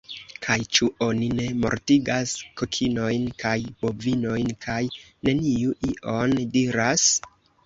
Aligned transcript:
Kaj 0.43 0.53
ĉu 0.77 0.85
oni 1.07 1.25
ne 1.39 1.43
mortigas 1.65 2.33
kokinojn 2.61 3.27
kaj 3.43 3.53
bovinojn 3.85 4.51
kaj 4.67 4.79
neniu 5.31 5.77
ion 5.93 6.37
diras? 6.59 7.07